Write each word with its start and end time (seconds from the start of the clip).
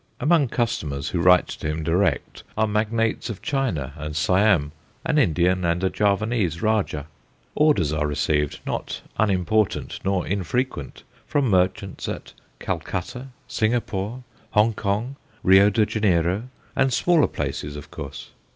Among 0.19 0.47
customers 0.47 1.09
who 1.09 1.21
write 1.21 1.45
to 1.49 1.67
him 1.67 1.83
direct 1.83 2.41
are 2.57 2.65
magnates 2.65 3.29
of 3.29 3.39
China 3.43 3.93
and 3.95 4.15
Siam, 4.15 4.71
an 5.05 5.19
Indian 5.19 5.63
and 5.63 5.83
a 5.83 5.91
Javanese 5.91 6.59
rajah. 6.59 7.05
Orders 7.53 7.93
are 7.93 8.07
received 8.07 8.61
not 8.65 9.01
unimportant, 9.19 9.99
nor 10.03 10.25
infrequent 10.25 11.03
from 11.27 11.51
merchants 11.51 12.09
at 12.09 12.33
Calcutta, 12.57 13.27
Singapore, 13.47 14.23
Hong 14.53 14.73
Kong, 14.73 15.17
Rio 15.43 15.69
de 15.69 15.85
Janeiro, 15.85 16.49
and 16.75 16.91
smaller 16.91 17.27
places, 17.27 17.75
of 17.75 17.91
course. 17.91 18.31